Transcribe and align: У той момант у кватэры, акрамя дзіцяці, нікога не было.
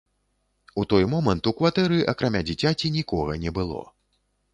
У 0.83 0.85
той 0.93 1.03
момант 1.11 1.49
у 1.51 1.53
кватэры, 1.59 1.99
акрамя 2.13 2.41
дзіцяці, 2.47 2.91
нікога 2.97 3.37
не 3.45 3.53
было. 3.59 3.79